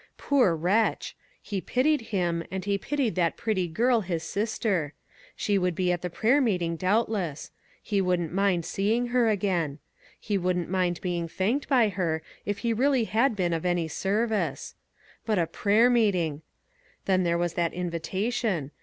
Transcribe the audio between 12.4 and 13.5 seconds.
if he really had